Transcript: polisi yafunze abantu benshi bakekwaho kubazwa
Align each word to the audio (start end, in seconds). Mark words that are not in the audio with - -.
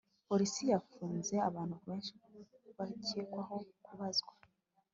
polisi 0.27 0.61
yafunze 0.71 1.35
abantu 1.49 1.75
benshi 1.85 2.11
bakekwaho 2.77 3.55
kubazwa 3.85 4.33